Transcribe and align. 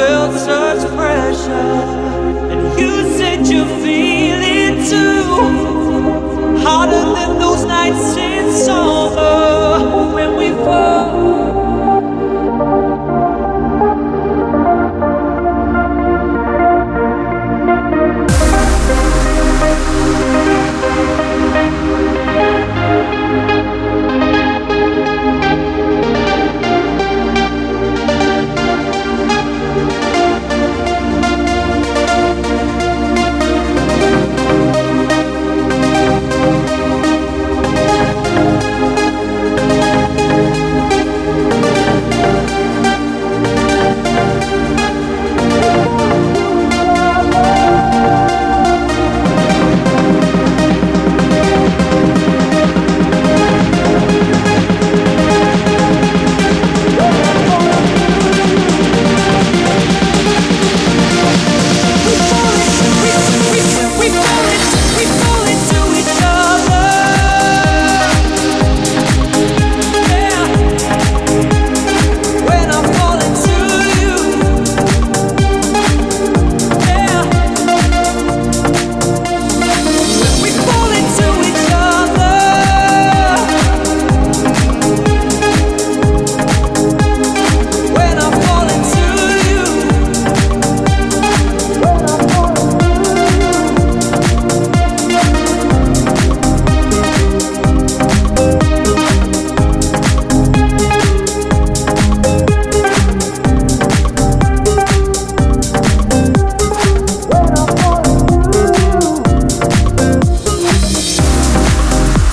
felt 0.00 0.34
such 0.34 0.82
pressure, 0.96 1.50
and 2.52 2.80
you 2.80 2.92
said 3.18 3.46
you 3.46 3.64
feel 3.82 4.40
it 4.60 4.76
too, 4.88 5.24
harder 6.64 7.04
than 7.16 7.38
those 7.38 7.64
nights. 7.66 8.29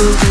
Ooh. 0.00 0.27